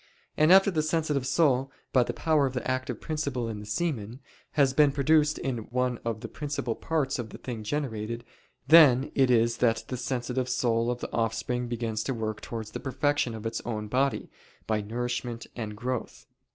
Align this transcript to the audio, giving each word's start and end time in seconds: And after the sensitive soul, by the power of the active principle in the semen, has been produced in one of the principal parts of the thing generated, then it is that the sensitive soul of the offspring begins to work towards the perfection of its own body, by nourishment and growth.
And 0.35 0.51
after 0.51 0.71
the 0.71 0.81
sensitive 0.81 1.27
soul, 1.27 1.71
by 1.93 2.01
the 2.01 2.11
power 2.11 2.47
of 2.47 2.55
the 2.55 2.67
active 2.67 2.99
principle 2.99 3.47
in 3.47 3.59
the 3.59 3.67
semen, 3.67 4.19
has 4.53 4.73
been 4.73 4.91
produced 4.91 5.37
in 5.37 5.59
one 5.69 5.99
of 6.03 6.21
the 6.21 6.27
principal 6.27 6.73
parts 6.75 7.19
of 7.19 7.29
the 7.29 7.37
thing 7.37 7.61
generated, 7.61 8.23
then 8.67 9.11
it 9.13 9.29
is 9.29 9.57
that 9.57 9.83
the 9.89 9.97
sensitive 9.97 10.49
soul 10.49 10.89
of 10.89 11.01
the 11.01 11.11
offspring 11.13 11.67
begins 11.67 12.01
to 12.05 12.15
work 12.15 12.41
towards 12.41 12.71
the 12.71 12.79
perfection 12.79 13.35
of 13.35 13.45
its 13.45 13.61
own 13.63 13.87
body, 13.89 14.31
by 14.65 14.81
nourishment 14.81 15.45
and 15.55 15.77
growth. 15.77 16.25